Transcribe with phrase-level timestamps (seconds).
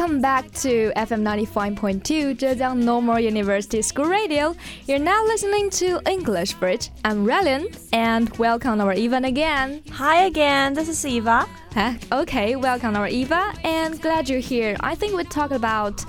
[0.00, 4.56] welcome back to FM 95.2 Zhejiang Normal University School Radio.
[4.86, 6.88] You're now listening to English Bridge.
[7.04, 9.82] I'm Relin, and welcome our Eva again.
[9.92, 11.46] Hi again, this is Eva.
[11.74, 11.92] Huh?
[12.12, 14.74] Okay, welcome our Eva, and glad you're here.
[14.80, 16.02] I think we talked about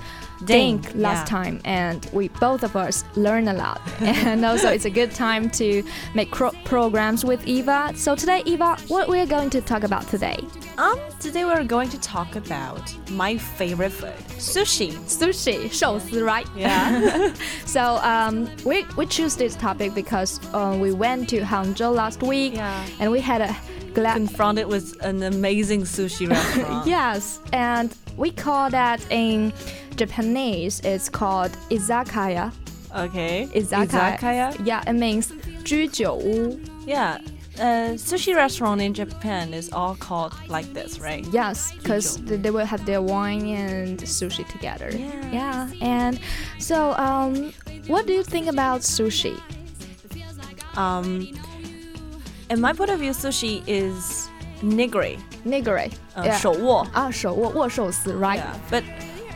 [0.46, 1.38] Dink, last yeah.
[1.42, 3.80] time, and we both of us learned a lot.
[4.00, 5.82] and also, it's a good time to
[6.14, 7.92] make cro- programs with Eva.
[7.94, 10.38] So today, Eva, what we're going to talk about today?
[10.78, 14.92] Um, today we're going to talk about my favorite food, sushi.
[15.06, 16.46] Sushi, 寿司, right?
[16.56, 17.32] Yeah.
[17.66, 22.54] So um, we we choose this topic because uh, we went to Hangzhou last week,
[22.54, 22.84] Yeah.
[23.00, 23.54] and we had a
[23.94, 24.16] glad.
[24.16, 26.86] Confronted with an amazing sushi restaurant.
[26.96, 29.52] Yes, and we call that in
[29.95, 30.79] Japanese.
[30.83, 32.51] It's called izakaya.
[32.95, 33.47] Okay.
[33.53, 34.17] Izakaya.
[34.19, 34.65] Izakaya.
[34.65, 35.31] Yeah, it means
[35.63, 36.59] 居酒屋.
[36.85, 37.17] Yeah.
[37.59, 41.25] Uh, sushi restaurant in Japan is all called like this, right?
[41.33, 44.91] Yes, because they will have their wine and sushi together.
[44.93, 45.31] Yeah.
[45.33, 46.19] Yeah, and
[46.59, 47.51] so um,
[47.87, 49.35] what do you think about sushi?
[50.77, 51.27] Um,
[52.51, 54.29] in my point of view, sushi is
[54.61, 55.91] nigiri, Nigiri.
[56.15, 56.37] uh, yeah.
[56.37, 56.87] 手握.
[56.93, 58.37] 啊，手握握寿司，right?
[58.39, 58.53] Yeah.
[58.69, 58.83] But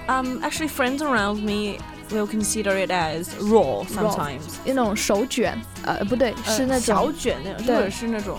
[0.09, 1.79] um, actually friends around me
[2.11, 4.41] will consider it as raw sometimes.
[4.65, 8.39] 那种手卷，呃，不对，是那种小卷那种，或者是那种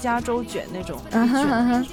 [0.00, 1.00] 加州卷那种。
[1.12, 1.86] 嗯哼嗯哼。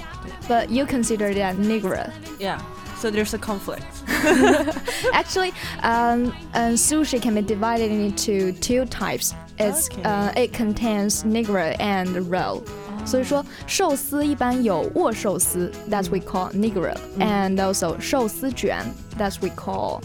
[0.48, 2.10] But you consider it as nigiri.
[2.38, 2.58] Yeah.
[3.00, 3.82] So there's a conflict.
[5.12, 9.34] Actually, um, um, sushi can be divided into two types.
[9.58, 10.02] It's okay.
[10.04, 12.62] uh, it contains nigiri and roll.
[13.05, 18.79] 所以说，寿司一般有握寿司，that's we call nigiri, and also 寿司卷，
[19.17, 20.01] that's we call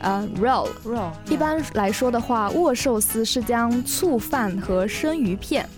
[0.00, 0.68] 呃 roll。
[0.84, 1.10] Raw.
[1.28, 5.68] 一般来说的话，握寿司是将醋饭和生鱼片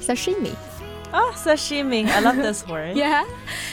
[0.00, 0.50] sashimi
[1.12, 2.06] Ah, sashimi.
[2.08, 2.94] I love this word.
[2.96, 3.24] Yeah,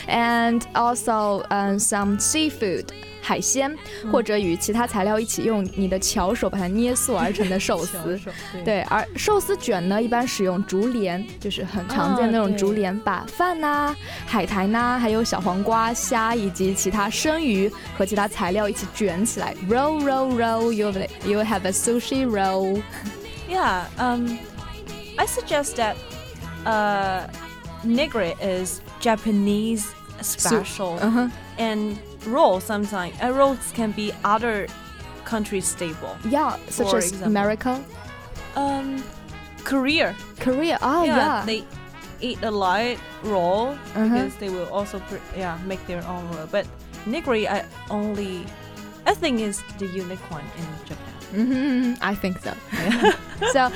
[0.08, 2.86] and also um, some seafood
[3.28, 3.74] 海鲜，
[4.12, 8.20] 或者与其他材料一起用你的巧手把它捏塑而成的寿司。
[8.66, 13.96] 对，而寿司卷呢，一般使用竹帘，就是很常见的那种竹帘，把饭呐、
[14.26, 20.72] 海苔呐、还有小黄瓜、虾以及其他生鱼和其他材料一起卷起来，roll roll roll.
[20.74, 22.82] You will you will have a sushi roll.
[23.50, 23.86] Yeah.
[23.98, 24.38] Um,
[25.16, 25.96] I suggest that
[26.66, 27.28] uh,
[27.86, 29.86] nigiri is Japanese
[30.22, 31.30] special, Uh-huh.
[31.58, 31.98] and
[32.31, 33.15] roll sometimes.
[33.23, 34.67] Uh, rolls can be other
[35.25, 36.17] countries' staple.
[36.25, 37.29] Yeah, such as example.
[37.29, 37.85] America,
[38.57, 39.03] Um,
[39.65, 40.15] Korea.
[40.41, 40.79] Korea.
[40.83, 41.43] Oh yeah.
[41.47, 41.65] they
[42.21, 44.05] eat a lot roll Uh-huh.
[44.09, 45.01] because they will also
[45.37, 46.47] yeah make their own roll.
[46.51, 46.67] But
[47.07, 48.45] nigiri, I only
[49.07, 51.15] I think is the unique one in Japan.
[51.35, 52.53] hmm I think so.
[53.53, 53.71] so,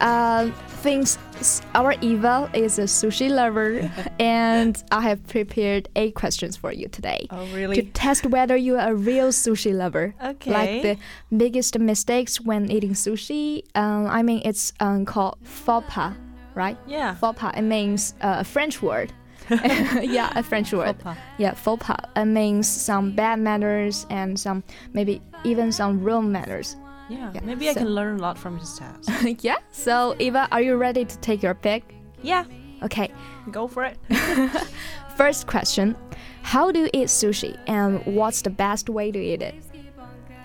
[0.00, 0.52] um,
[0.82, 1.27] thinks s-
[1.74, 7.26] our Eva is a sushi lover, and I have prepared eight questions for you today
[7.30, 10.14] Oh to test whether you are a real sushi lover.
[10.22, 10.50] Okay.
[10.50, 10.96] Like the
[11.36, 13.64] biggest mistakes when eating sushi.
[13.74, 16.14] Um, I mean, it's um, called faux pas,
[16.54, 16.76] right?
[16.86, 17.14] yeah.
[17.14, 17.52] Faux pas.
[17.56, 19.12] It means uh, a French word.
[19.50, 20.96] yeah, a French word.
[20.96, 21.16] Faux pas.
[21.38, 22.00] Yeah, faux pas.
[22.16, 24.62] It means some bad manners and some
[24.92, 26.76] maybe even some wrong manners.
[27.08, 27.30] Yeah.
[27.34, 29.10] Yeah, Maybe I can learn a lot from his test.
[29.44, 29.56] yeah.
[29.72, 31.94] So Eva, are you ready to take your pick?
[32.22, 32.44] yeah.
[32.82, 33.10] Okay.
[33.50, 33.96] Go for it.
[35.16, 35.96] First question:
[36.42, 39.54] How do you eat sushi, and what's the best way to eat it?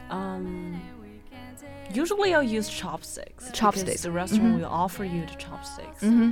[0.10, 0.82] Um.
[1.94, 3.52] Usually I'll use chopsticks.
[3.54, 4.02] Chopsticks.
[4.02, 4.58] The restaurant Mhm.
[4.62, 6.02] will offer you the chopsticks.
[6.04, 6.32] Mm-hmm.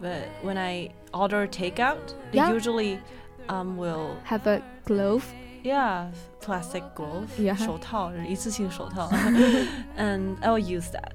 [0.00, 2.52] But when I order takeout, they Yeah.
[2.52, 2.98] usually
[3.50, 5.30] um will Have a glove.
[5.63, 6.07] Yeah,
[6.41, 7.55] plastic glove, Yeah.
[7.57, 9.09] 手套，一次性手套
[9.97, 11.11] and I'll use that.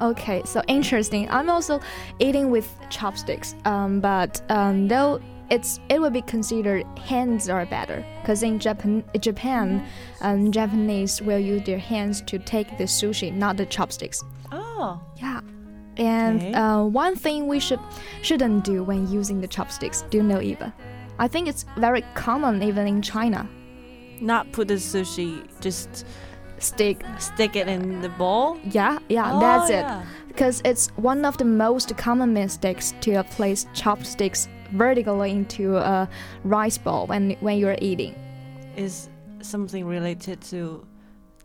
[0.00, 1.28] Okay, so interesting.
[1.30, 1.78] I'm also
[2.18, 5.20] eating with chopsticks, um, but um, though
[5.50, 9.84] it's it would be considered hands are better because in Japan, Japan,
[10.20, 14.24] um, Japanese will use their hands to take the sushi, not the chopsticks.
[14.50, 15.40] Oh, Yeah.
[15.96, 16.52] And Okay.
[16.54, 17.78] uh, one thing we should
[18.22, 20.02] shouldn't do when using the chopsticks.
[20.10, 20.74] Do you know, Eva?
[21.20, 23.46] I think it's very common even in China.
[24.21, 26.05] not put the sushi, just
[26.59, 27.01] Stick.
[27.19, 28.57] stick it in the bowl.
[28.65, 29.85] Yeah, yeah, Oh, that's it.
[30.27, 36.07] Because it's one of the most common mistakes to place chopsticks vertically into a
[36.43, 38.13] rice bowl when when you're eating.
[38.75, 39.09] Is
[39.41, 40.85] something related to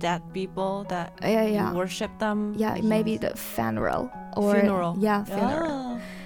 [0.00, 1.73] dead people that Yeah, you yeah.
[1.73, 2.55] worship them.
[2.56, 4.97] Yeah, maybe the funeral or funeral.
[4.99, 5.70] Yeah, funeral.
[5.70, 6.00] Oh.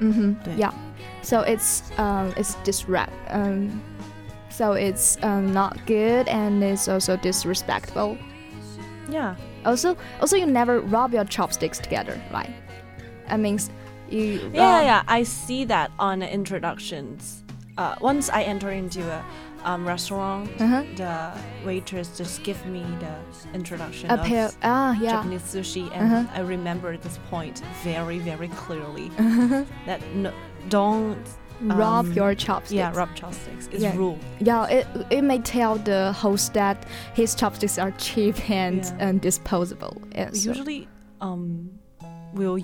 [0.00, 0.58] Mm-hmm.
[0.58, 0.72] Yeah.
[1.22, 3.12] So it's um it's disrupt.
[3.28, 3.82] um
[4.50, 8.18] so it's um, not good and it's also disrespectful.
[9.08, 9.36] Yeah.
[9.64, 12.50] Also also you never rub your chopsticks together, right?
[13.28, 13.60] I mean
[14.10, 17.44] you Yeah, yeah, I see that on introductions.
[17.76, 19.24] Uh, once I enter into a
[19.68, 20.96] um, restaurant, uh -huh.
[20.96, 21.30] the
[21.66, 23.14] waitress just give me the
[23.54, 25.12] introduction a of pair, ah, yeah.
[25.12, 26.38] Japanese sushi, and uh -huh.
[26.38, 29.10] I remember this point very, very clearly.
[29.18, 29.64] Uh -huh.
[29.86, 30.30] That no,
[30.68, 31.26] don't
[31.60, 32.72] um, rub your chopsticks.
[32.72, 33.66] Yeah, rub chopsticks.
[33.66, 33.96] It's yeah.
[33.96, 34.18] rule.
[34.38, 36.76] Yeah, it, it may tell the host that
[37.14, 39.08] his chopsticks are cheap and, yeah.
[39.08, 39.94] and disposable.
[40.14, 40.50] Yeah, so.
[40.50, 40.88] Usually,
[41.20, 41.70] um,
[42.34, 42.60] we'll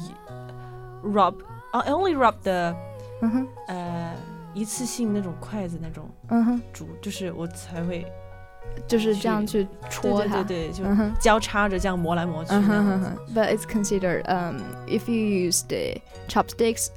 [1.02, 1.34] rub.
[1.74, 2.74] I only rub the.
[3.22, 3.46] Uh-huh.
[3.68, 8.06] Uh, 一次性那种筷子那种，嗯哼，煮就是我才会
[8.86, 10.84] 就是这样去戳它，对对对，就
[11.20, 12.52] 交叉着这样磨来磨去。
[12.52, 16.88] But it's considered um if you use the chopsticks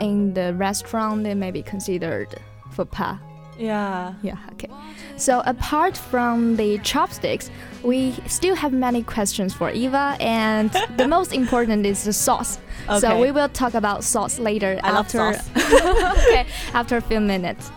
[0.00, 2.28] in the restaurant, they may be considered
[2.72, 3.18] faux pas.
[3.58, 4.14] Yeah.
[4.22, 4.68] Yeah, okay.
[5.16, 7.50] So apart from the chopsticks,
[7.82, 12.58] we still have many questions for Eva, and the most important is the sauce.
[12.88, 13.00] Okay.
[13.00, 15.20] So we will talk about sauce later I after
[15.56, 17.70] okay, after a few minutes.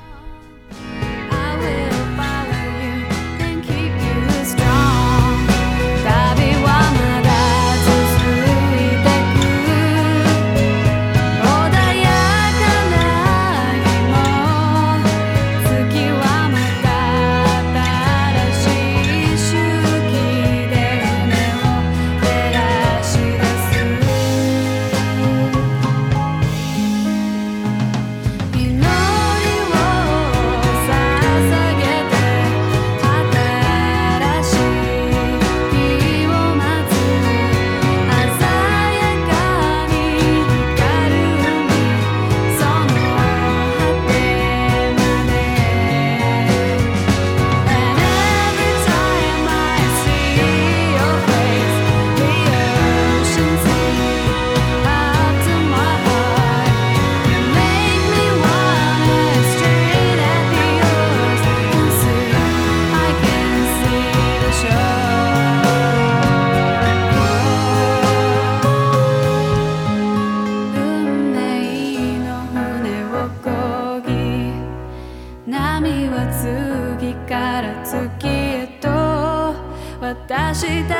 [80.59, 80.96] te.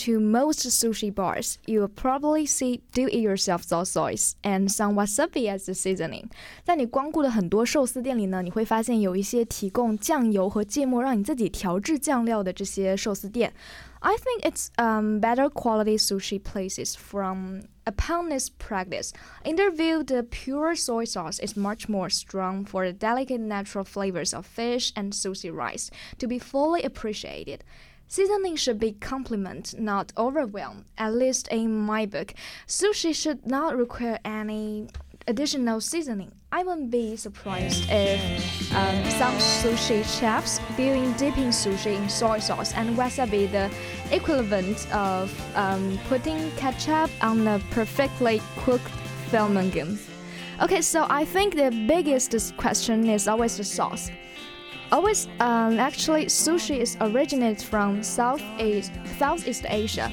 [0.00, 5.66] into most sushi bars, you will probably see do-it-yourself soy sauce and some wasabi as
[5.66, 6.30] the seasoning.
[6.64, 13.52] 在你光顾的很多寿司店里呢，你会发现有一些提供酱油和芥末让你自己调制酱料的这些寿司店。
[14.00, 19.12] I think it's um, better quality sushi places from upon this practice.
[19.44, 23.84] In their view, the pure soy sauce is much more strong for the delicate natural
[23.84, 27.64] flavors of fish and sushi rice to be fully appreciated.
[28.11, 30.83] Seasoning should be complement, not overwhelm.
[30.97, 32.33] At least in my book,
[32.67, 34.87] sushi should not require any
[35.27, 36.33] additional seasoning.
[36.51, 42.73] I wouldn't be surprised if um, some sushi chefs viewing dipping sushi in soy sauce
[42.73, 43.71] and wasabi the
[44.13, 48.91] equivalent of um, putting ketchup on a perfectly cooked
[49.29, 49.97] filet mignon.
[50.61, 54.11] Okay, so I think the biggest question is always the sauce.
[54.90, 60.10] Always, um, actually, sushi is originated from Southeast Southeast Asia.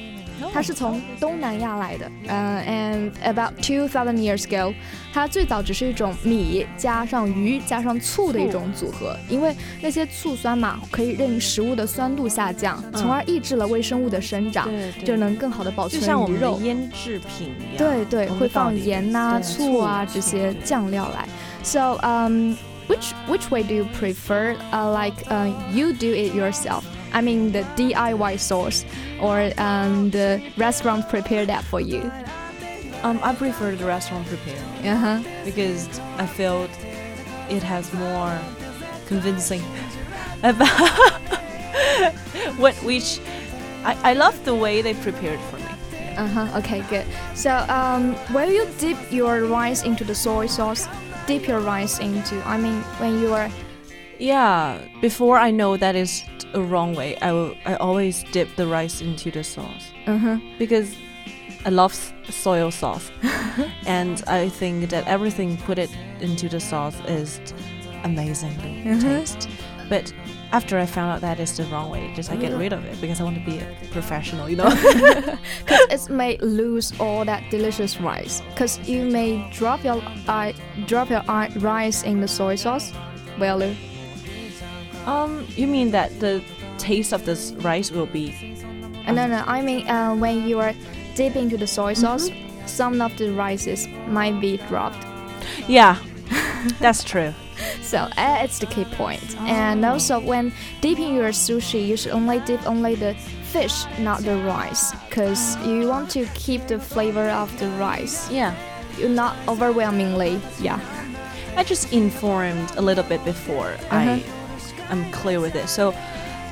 [0.52, 4.74] 它是从东南亚来的，呃、a n d about two thousand years ago，
[5.12, 16.60] 它最早只是一种米加上鱼加上醋的一种组合，因为那些醋酸嘛，可以令食物的酸度下降，从而抑制了微生物的生长，对对就能更好的保存就像我们的鱼肉。
[16.62, 17.78] 腌制品一样。
[17.78, 21.28] 对对，会放同个道理盐呐、对醋啊醋这些对酱料来。
[21.62, 22.56] So um,
[22.89, 24.57] which which way do you prefer?
[24.73, 26.83] Uh, like uh, you do it yourself.
[27.13, 28.83] I mean the DIY sauce,
[29.21, 32.11] or um, the restaurant prepare that for you.
[33.03, 34.59] Um, I prefer the restaurant prepare.
[34.83, 35.19] Uh huh.
[35.45, 36.69] because I felt
[37.49, 38.37] it has more
[39.07, 39.61] convincing
[40.43, 40.67] about
[42.57, 43.19] what which
[43.85, 45.71] I, I love the way they prepared for me.
[46.17, 46.57] Uh huh.
[46.59, 47.05] Okay, good.
[47.35, 50.87] So, um, will you dip your rice into the soy sauce?
[51.29, 52.35] Dip your rice into.
[52.47, 53.49] I mean, when you are.
[54.17, 56.23] Yeah, before I know that is
[56.55, 60.37] a wrong way, I will I always dip the rice into the sauce Uh huh.
[60.57, 60.95] because
[61.65, 63.11] I love s- soy sauce,
[63.85, 67.39] and I think that everything put it into the sauce is
[68.03, 69.01] amazingly Mhm.
[69.01, 69.47] taste.
[69.89, 70.11] But
[70.51, 72.99] after I found out that is the wrong way, just I get rid of it
[72.99, 74.69] because I want to be a professional, you know.
[75.65, 78.41] Because it may lose all that delicious rice.
[78.49, 80.51] Because you may drop your uh,
[80.87, 82.91] drop your uh, rice in the soy sauce.
[83.39, 83.75] Well, you?
[85.05, 86.41] um, you mean that the
[86.77, 88.33] taste of this rice will be
[89.07, 89.43] Uh, no, no.
[89.47, 90.73] I mean, uh, when you are
[91.15, 92.29] dipping into the soy sauce,
[92.65, 95.03] some of the rices might be dropped.
[95.67, 95.97] Yeah,
[96.79, 97.33] that's true.
[97.81, 99.35] So uh, it's the key point.
[99.41, 100.51] And also, when
[100.81, 103.13] dipping your sushi, you should only dip only the
[103.51, 108.29] fish, not the rice, because you want to keep the flavor of the rice.
[108.31, 108.53] Yeah.
[108.97, 110.39] You're not overwhelmingly.
[110.61, 110.79] Yeah.
[111.55, 114.17] I just informed a little bit before Uh -huh.
[114.17, 114.23] I
[114.91, 115.69] am clear with it.
[115.69, 115.93] So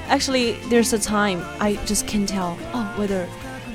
[0.10, 3.28] actually, there's a time I just can tell oh whether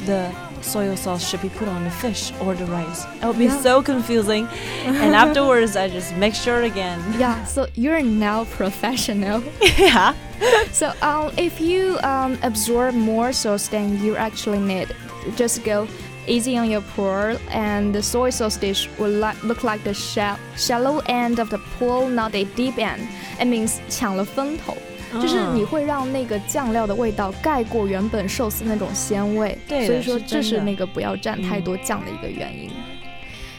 [0.07, 0.31] the
[0.62, 3.06] soy sauce should be put on the fish or the rice.
[3.22, 3.62] It would be Yeah.
[3.62, 4.48] so confusing.
[4.86, 7.00] and afterwards, I just make sure again.
[7.18, 7.44] Yeah.
[7.46, 9.44] So you're now professional.
[9.78, 10.14] yeah.
[10.72, 14.88] So um, if you um, absorb more sauce than you actually need,
[15.36, 15.88] just go
[16.28, 20.38] easy on your pour, and the soy sauce dish will li- look like the shall-
[20.58, 23.08] shallow end of the pool, not a deep end.
[23.40, 24.76] It means 抢了风头。
[25.22, 32.70] 就是你会让那个酱料的味道盖过原本寿司那种鲜味，对的所以说是真的这是那个不要蘸太多酱的一个原因。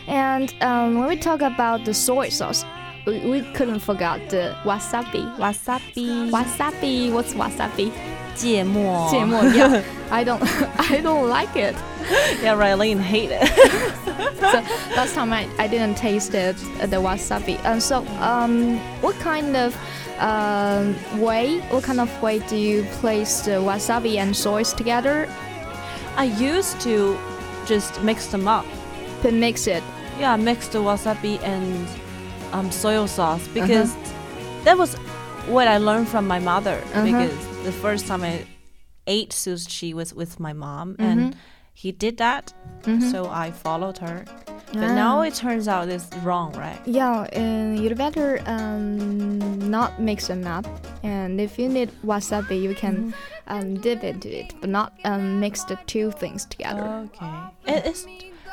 [0.07, 2.65] And um, when we talk about the soy sauce,
[3.07, 5.27] we, we couldn't forget the wasabi.
[5.39, 6.31] wasabi.
[6.31, 7.91] Wasabi, what's wasabi?
[8.35, 10.41] 芥末.芥末 yeah I don't
[10.77, 11.75] I don't like it
[12.41, 13.49] Yeah, Raylene hate it.
[14.41, 14.63] so
[14.95, 19.57] last time I, I didn't taste it uh, the wasabi and so um what kind
[19.57, 19.75] of
[20.24, 25.28] um, way what kind of way do you place the wasabi and soys together
[26.16, 27.18] I used to
[27.66, 28.66] just mix them up.
[29.24, 29.84] to mix it
[30.20, 31.88] Yeah, mix the wasabi and
[32.54, 33.92] um, soy sauce because
[34.66, 34.96] that was
[35.50, 36.78] what I learned from my mother.
[36.94, 37.04] Uh-huh.
[37.04, 38.46] Because the first time I
[39.08, 41.06] ate sushi was with my mom, Mhm.
[41.10, 41.36] and
[41.74, 42.54] he did that,
[42.84, 43.12] Mhm.
[43.12, 44.24] so I followed her.
[44.74, 44.96] But Ah.
[44.96, 46.80] now it turns out it's wrong, right?
[46.86, 49.00] yeah and you'd better um,
[49.70, 50.66] not mix them up
[51.04, 53.14] and if you need wasabi you can
[53.48, 57.90] um, dip into it but not um, mix the two things together Okay.
[57.90, 58.08] Is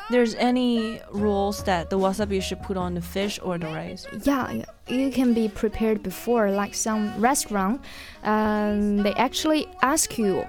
[0.09, 4.05] there's any rules that the wasabi you should put on the fish or the rice?
[4.23, 6.51] Yeah, you can be prepared before.
[6.51, 7.79] Like some restaurant,
[8.23, 10.45] um, they actually ask you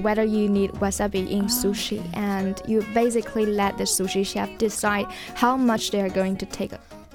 [0.00, 5.56] whether you need wasabi in sushi, and you basically let the sushi chef decide how
[5.56, 6.72] much they are going to take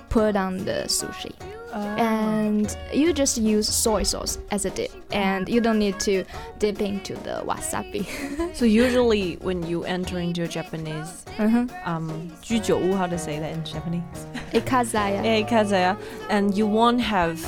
[0.10, 1.34] put on the sushi.
[1.74, 6.26] And you just use soy sauce as a dip, and you don't need to
[6.60, 8.06] dip into the wasabi.
[8.56, 11.66] So usually when you enter into a Japanese uh-huh.
[11.86, 14.28] um 居酒屋, how to say that in Japanese?
[14.52, 15.24] Ikazaya.
[15.24, 15.98] Yeah, ikazaya,
[16.30, 17.40] and you won't have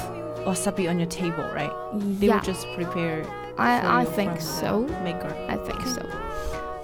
[0.45, 1.71] wasabi on your table, right?
[2.19, 3.25] They yeah, will just prepare.
[3.58, 4.82] for I, I think so.
[5.02, 5.34] Maker.
[5.48, 6.08] I think so.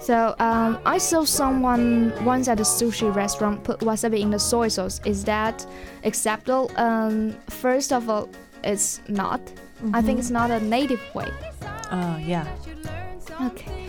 [0.01, 4.67] So um, I saw someone once at a sushi restaurant put wasabi in the soy
[4.67, 4.99] sauce.
[5.05, 5.65] Is that
[6.03, 6.69] acceptable?
[6.75, 8.29] Um, first of all,
[8.63, 9.41] it's not.
[9.93, 11.31] I think it's not a native way.
[11.89, 12.45] Uh, yeah.
[13.41, 13.85] Okay.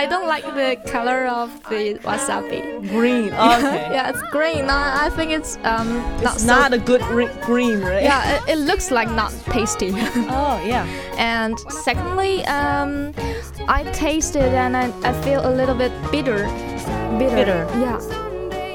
[0.00, 2.60] I, don't like the color of the wasabi.
[2.88, 3.30] Green.
[3.50, 3.88] Okay.
[3.94, 4.64] yeah, it's green.
[4.70, 5.88] I, I think it's um
[6.22, 7.02] not It's so- not a good
[7.46, 8.02] green, right?
[8.02, 9.90] yeah, it, it looks like not tasty.
[10.42, 10.84] Oh yeah.
[11.18, 13.12] and secondly, um,
[13.68, 16.46] I tasted and I, I feel a little bit bitter.
[17.18, 17.36] Bitter.
[17.36, 17.60] Bitter.
[17.84, 17.98] Yeah.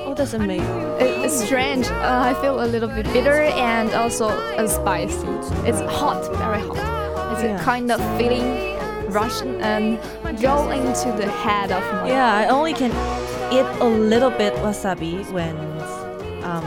[0.05, 0.67] Oh, that's amazing.
[1.01, 1.87] It, it's strange.
[1.87, 5.27] Uh, I feel a little bit bitter and also uh, spicy.
[5.67, 7.33] It's hot, very hot.
[7.33, 7.59] It's Yeah.
[7.59, 8.74] a kind of feeling
[9.19, 9.99] Russian and
[10.41, 12.07] go into the head of my.
[12.09, 12.91] Yeah, I only can
[13.55, 15.55] eat a little bit wasabi when
[16.51, 16.65] um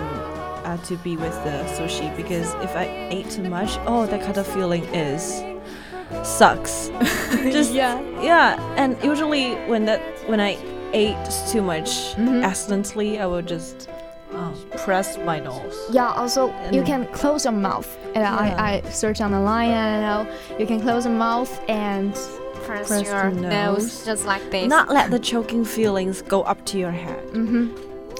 [0.69, 2.87] uh, to be with the sushi because if I
[3.17, 5.23] ate too much, oh, that kind of feeling is
[6.23, 6.89] sucks.
[7.57, 8.01] Just Yeah.
[8.23, 10.01] yeah, and usually when that
[10.31, 10.53] when I
[10.93, 11.17] ate
[11.53, 12.43] too much Mhm.
[12.45, 13.89] accidentally, I would just
[14.35, 14.53] uh,
[14.85, 15.77] press my nose.
[15.91, 16.13] Yeah.
[16.21, 16.41] Also,
[16.73, 17.89] you can close your mouth.
[18.15, 18.35] And Yeah.
[18.45, 18.47] I,
[18.85, 20.21] I search on the line and you know
[20.61, 22.13] you can close your mouth and
[22.69, 23.83] press, Press your nose.
[23.83, 24.05] nose.
[24.07, 24.69] just like this.
[24.69, 27.23] Not let the choking feelings go up to your head.
[27.33, 27.65] Mm-hmm.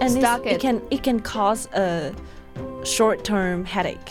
[0.03, 0.53] and Stuck it.
[0.57, 0.61] it.
[0.61, 2.13] can it can cause a
[2.85, 4.11] short-term headache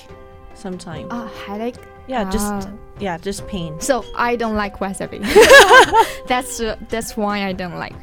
[0.53, 1.79] sometimes A headache.
[2.07, 2.69] yeah just Ah.
[2.99, 5.19] yeah just pain So I don't like wasabi.
[6.31, 7.95] that's uh, that's why I don't like.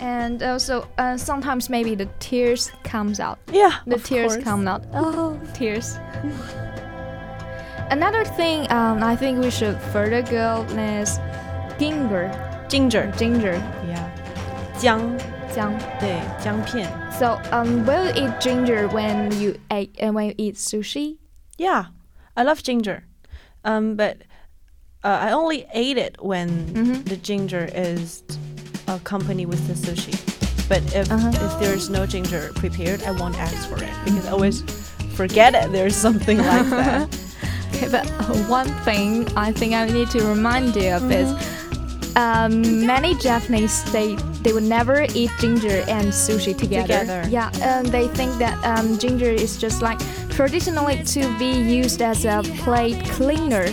[0.00, 3.38] And also uh, sometimes maybe the tears comes out.
[3.52, 4.44] yeah The tears course.
[4.44, 4.82] come out.
[4.94, 5.98] Oh, tears.
[7.90, 11.18] Another thing um, I think we should further go is
[11.77, 12.31] ginger.
[12.69, 13.53] ginger Ginger.
[13.87, 14.09] yeah
[14.79, 14.99] 姜
[15.53, 15.73] jiang.
[15.99, 16.87] 对姜片
[17.17, 21.17] So um, will you eat ginger when you eat uh, when you eat sushi?
[21.57, 21.85] yeah
[22.35, 23.03] I love ginger
[23.63, 24.17] um but
[25.03, 27.05] uh, I only ate it when Mhm.
[27.05, 28.21] the ginger is
[28.87, 30.13] accompanied with the sushi
[30.69, 31.31] but if Uh-huh.
[31.33, 34.61] if there's no ginger prepared I won't ask for it because I always
[35.15, 37.09] forget it there's something like that
[37.73, 41.29] Okay, but uh, one thing I think I need to remind you of is
[42.16, 47.00] um, many Japanese they they would never eat ginger and sushi together.
[47.00, 47.28] Together.
[47.30, 49.98] Yeah, and they think that um, ginger is just like
[50.30, 53.66] traditionally to be used as a plate cleaner.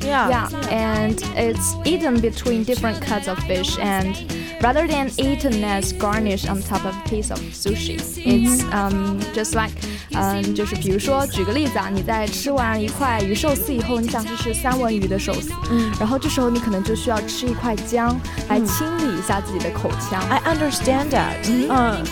[0.00, 4.14] yeah Yeah, and it's eaten between different cuts of fish and
[4.61, 9.55] rather than eaten as garnish on top of a piece of sushi, it's um just
[9.55, 9.71] like
[10.13, 20.21] 嗯，就是比如说举个例子啊，你在吃完一块鱼寿司以后，你想去吃三文鱼的寿司，嗯然后这时候你可能就需要吃一块姜来清理一下自己的口腔。
[20.29, 21.35] I understand that.
[21.69, 22.03] Uh,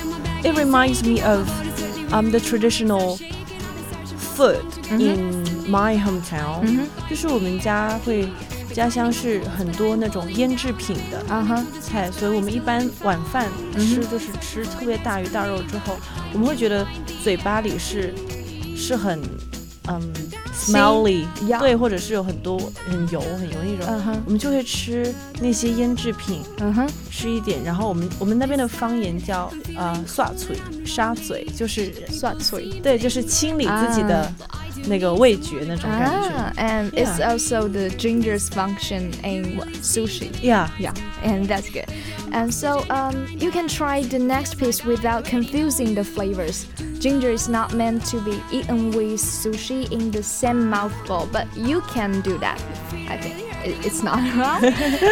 [0.44, 1.50] it reminds me of
[2.14, 3.20] um, the traditional
[4.36, 6.62] food in my hometown.
[6.64, 8.28] 嗯哼，就是我们家会
[8.75, 13.47] 家乡是很多那种腌制品的啊哈，菜，所以我们一般晚饭
[13.79, 15.97] 吃就是吃特别大鱼大肉之后，
[16.33, 16.85] 我们会觉得
[17.23, 18.13] 嘴巴里是
[18.77, 19.23] 是很
[19.87, 20.13] 嗯
[20.53, 21.25] smelly，
[21.61, 22.59] 对，或者是有很多
[22.89, 26.41] 很油很油那种，我们就会吃那些腌制品。
[26.59, 32.67] 嗯哼，吃一点，然后我们我们那边的方言叫呃刷嘴沙嘴，就是蒜脆。
[32.83, 34.33] 对，就是清理自己的
[34.88, 36.30] 那个味觉那种感觉。
[36.30, 37.32] Ah, and it's Yeah.
[37.32, 40.32] also the ginger's function in sushi.
[40.42, 41.86] Yeah, Yeah, and that's good.
[42.32, 46.66] And so um, you can try the next piece without confusing the flavors.
[47.00, 51.82] Ginger is not meant to be eaten with sushi in the same mouthful, but you
[51.94, 52.60] can do that.
[53.10, 53.43] I think It-
[53.83, 54.61] It's not wrong.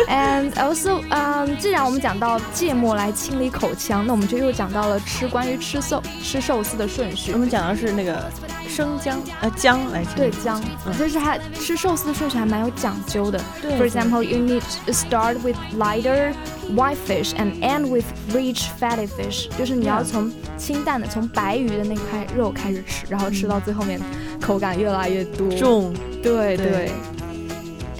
[0.08, 7.38] and also, um, 既然我们讲到芥末来清理口腔，那我们就又讲到了吃关于吃寿吃寿司的顺序我。
[7.38, 8.30] 们讲的是那个
[8.68, 13.40] 生姜呃姜来清理对姜嗯，就是它吃寿司的顺序还蛮有讲究的。
[13.60, 16.32] 对 For example, you need to start with lighter
[16.74, 24.00] white fish and end with rich fatty fish，就是你要从清淡的、从白鱼的那块肉开始吃，然后吃到最后面
[24.40, 25.48] 口感越来越多。
[25.56, 26.92] 重对对对。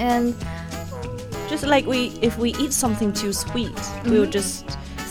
[0.03, 0.35] and
[1.49, 4.11] just like we if we eat something too sweet mm -hmm.
[4.11, 4.65] we'll just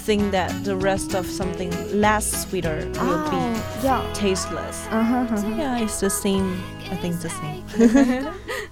[0.05, 4.13] think that the rest of something less sweeter will oh, be ah, yeah.
[4.13, 5.57] tasteless uh -huh, uh -huh.
[5.59, 6.47] yeah it's the same
[6.91, 7.61] i think the same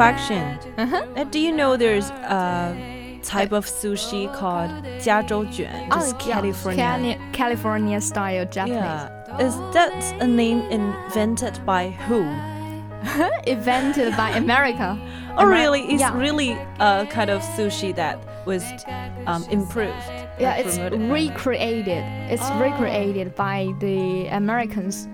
[0.00, 0.58] question.
[0.78, 1.04] Uh-huh.
[1.16, 6.76] Uh, do you know there's a type of sushi called 加州卷, just Oh, yeah, California?
[6.84, 8.76] Cali- California style Japanese.
[8.76, 9.38] Yeah.
[9.40, 12.24] Is that a name invented by who?
[13.46, 14.98] Invented by America.
[15.36, 15.80] Oh, Amer- really?
[15.92, 16.16] It's yeah.
[16.16, 18.64] really a kind of sushi that was
[19.26, 19.92] um, improved.
[20.38, 21.10] Yeah, and it's promoted.
[21.10, 22.04] recreated.
[22.30, 22.58] It's Oh.
[22.60, 25.08] recreated by the Americans.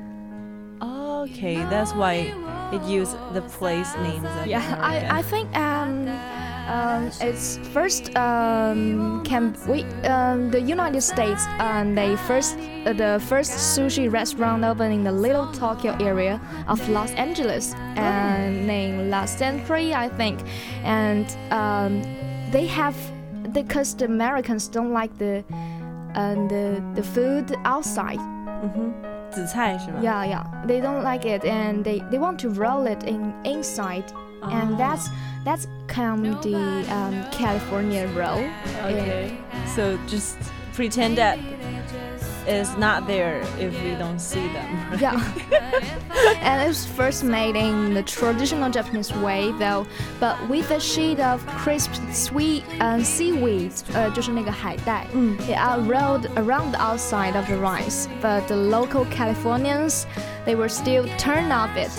[0.82, 2.32] Okay, that's why
[2.71, 4.27] it used the place names.
[4.45, 6.07] Yeah, I, I think um,
[6.67, 13.23] um, it's first um, can we um, the United States um, they first uh, the
[13.27, 19.37] first sushi restaurant opened in the Little Tokyo area of Los Angeles and named Last
[19.37, 20.39] Century I think,
[20.83, 22.01] and um,
[22.51, 22.95] they have
[23.53, 25.43] because the Americans don't like the
[26.15, 28.19] um, the the food outside.
[28.63, 29.98] 嗯哼，紫菜是吧？
[30.02, 30.44] Yeah, yeah.
[30.66, 34.04] They don't like it and they, they want to roll it in inside
[34.42, 34.76] and Ah.
[34.78, 35.08] that's
[35.44, 36.56] that's come the
[36.92, 38.42] um, California roll.
[38.84, 39.32] Okay.
[39.74, 40.36] So just
[40.74, 41.38] pretend that
[42.46, 44.90] it's not there if we don't see them.
[44.90, 45.00] right?
[45.00, 45.20] Yeah.
[46.42, 49.86] and it was first made in the traditional Japanese way though,
[50.20, 55.06] but with a sheet of crisp sweet uh, seaweed, 呃，就是那个海带。
[55.12, 60.06] 嗯 They are rolled around the outside of the rice, but the local Californians,
[60.44, 61.90] they were still turn off it,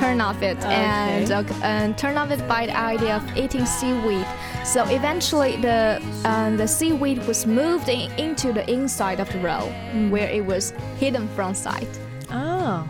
[0.00, 4.26] turn off it, and, uh, and turn off it by the idea of eating seaweed.
[4.64, 9.70] So eventually, the um, the seaweed was moved in, into the inside of the roll,
[10.10, 11.88] where it was hidden from sight.
[12.28, 12.84] 啊，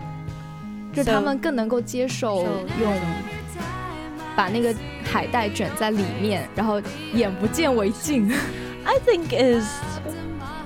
[0.92, 2.44] 就是他们更能够接受
[2.81, 2.92] 用
[4.35, 6.81] 把那个海带卷在里面，然后
[7.12, 8.33] 眼不见为净。
[8.85, 9.64] I think is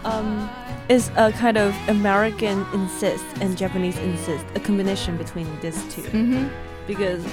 [0.04, 0.46] um
[0.89, 6.49] is a kind of American insist and Japanese insist a combination between these two 嗯哼。
[6.87, 7.23] because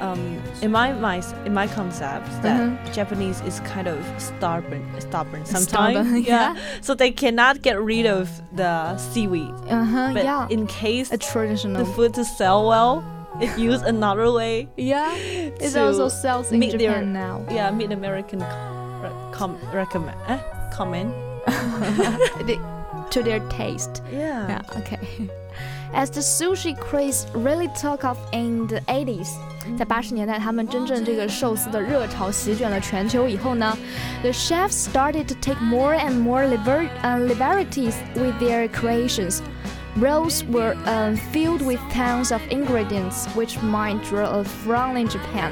[0.00, 0.18] um
[0.60, 2.76] in my my in my concept that Mhm.
[2.92, 6.54] Japanese is kind of stubborn stubborn sometimes Stubborn, yeah.
[6.82, 10.10] so they cannot get rid of the seaweed Uh huh.
[10.12, 10.46] but yeah.
[10.50, 11.78] in case a traditional.
[11.84, 13.02] the food to sell well
[13.40, 15.14] it use another way yeah.
[15.16, 17.44] It also sells in meet Japan their- now.
[17.48, 20.38] yeah mid American com, re- com recommend eh?
[20.74, 21.14] comment
[23.11, 24.01] to their taste.
[24.11, 24.61] yeah Yeah.
[24.77, 25.29] Okay.
[25.91, 29.29] As the sushi craze really took off in the 80s，
[29.77, 33.75] 在八十年代，他们真正这个寿司的热潮席卷了全球以后呢，
[34.21, 39.41] the chefs started to take more and more liber uh, liberties with their creations.
[39.97, 45.51] Rolls were um, filled with tons of ingredients which might draw a frown in Japan.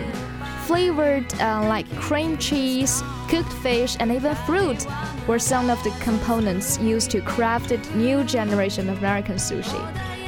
[0.68, 4.86] Flavored uh, like cream cheese, cooked fish, and even fruit
[5.27, 9.77] Were some of the components used to craft the new generation of American sushi.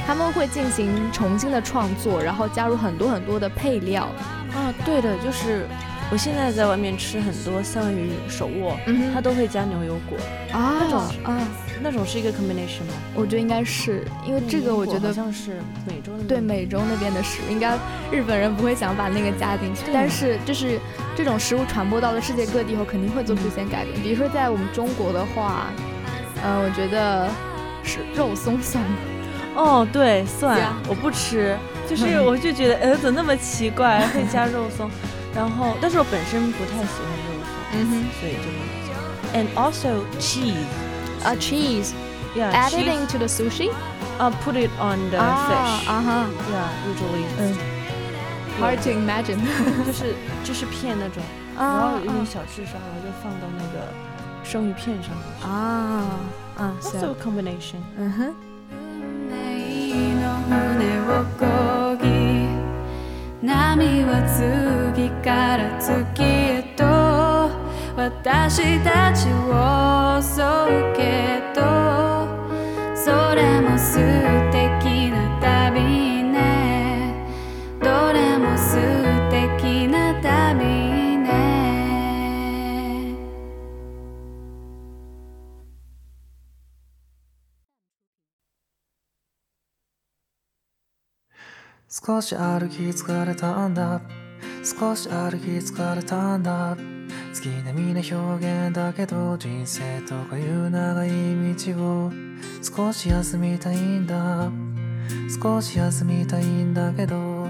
[0.05, 4.07] 他们会进行重新的创作，然后加入很多很多的配料。
[4.53, 5.65] 啊，对的，就是
[6.11, 10.17] 我现在在外面吃很多三文鱼手握，嗯它都会加牛油果，
[10.51, 11.47] 啊那种啊，
[11.81, 12.93] 那种是一个 combination 吗？
[13.15, 17.75] 我觉得应该是因为这个，我觉得好像是美洲的对美洲那边的食物，应该
[18.11, 19.81] 日本人不会想把那个加进去。
[19.91, 20.79] 但是就是
[21.15, 23.99] 这种食物传播到了世界各地以后，肯定会做出一些改变。
[24.01, 25.71] 比如说在我们中国的话，
[26.43, 27.27] 呃，我觉得
[27.83, 28.95] 是肉松算吗？
[29.55, 31.57] 哦，对，蒜我不吃，
[31.89, 34.91] 就是我就觉得，呃，怎么那么奇怪， 会加肉松，
[35.34, 38.90] 然后，但是我本身不太喜欢肉松，嗯哼所以就没有加。
[39.32, 40.70] And also cheese,
[41.22, 41.92] 啊，cheese
[42.34, 43.70] yeah, added cheese, into the sushi
[44.18, 45.88] uh, put it on the 啊 fish.
[45.88, 47.24] 啊哈 Yeah, usually.
[47.38, 47.54] 嗯，
[48.60, 49.38] hard to imagine
[49.86, 51.22] 就是就是片那种，
[51.56, 53.86] 然啊后有点小智商，然后就放到那个
[54.42, 55.46] 生鱼片上面去。
[55.46, 55.48] 啊
[56.56, 57.80] 啊 Also ，so a combination.
[57.96, 58.34] 嗯哼。
[63.45, 64.23] 波は
[64.95, 66.83] 次から次へと。
[67.95, 71.24] 私たちを襲うけ
[92.05, 93.99] 少し歩き疲れたんだ。
[94.63, 96.77] 少し歩き疲れたんだ。
[97.33, 101.09] 月並みな表現だけど人生とかいう長い
[101.55, 102.11] 道を
[102.61, 104.51] 少し休みたいんだ。
[105.41, 107.47] 少し休みたいんだけど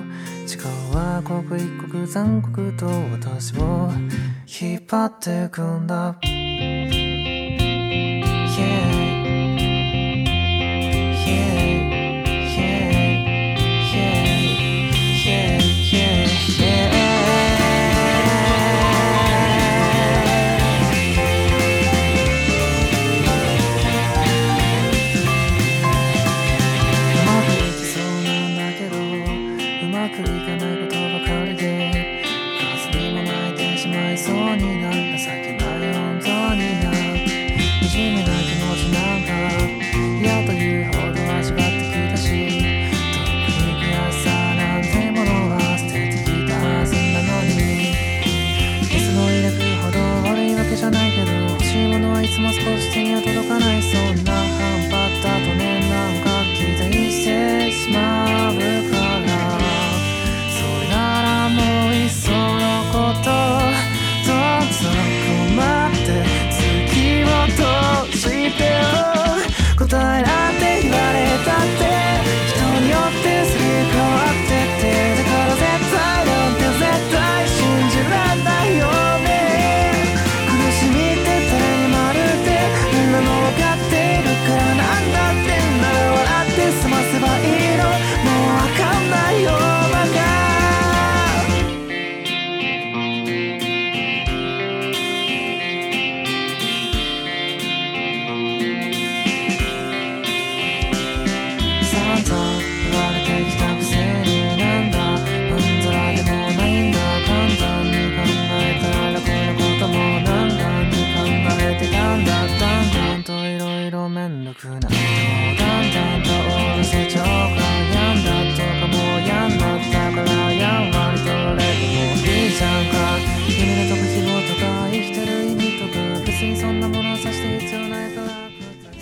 [0.47, 3.89] 時間は刻一刻残酷と私を
[4.47, 6.15] 引っ張ってくんだ。
[8.57, 8.94] Yeah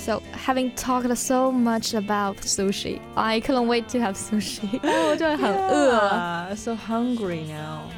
[0.04, 4.82] So, having talked so much about sushi, I couldn't wait to have sushi.
[4.84, 7.90] Oh, yeah, so hungry now.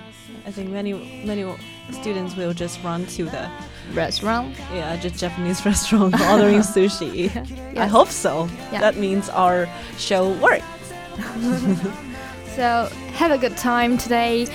[0.45, 0.93] I think many
[1.25, 1.43] many
[1.91, 3.49] students will just run to the
[3.95, 4.55] restaurant.
[4.71, 7.33] Yeah, just Japanese restaurant ordering sushi.
[7.33, 7.49] Yes.
[7.75, 8.47] I hope so.
[8.71, 8.81] Yeah.
[8.81, 10.63] That means our show worked.
[12.55, 14.45] so have a good time today.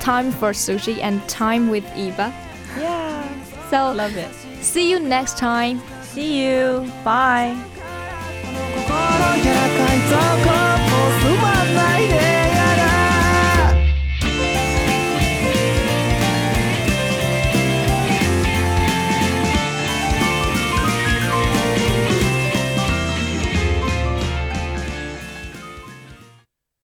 [0.00, 2.30] Time for sushi and time with Eva.
[2.76, 3.24] Yeah.
[3.70, 4.34] So love it.
[4.60, 5.80] See you next time.
[6.12, 6.90] See you.
[7.04, 7.54] Bye.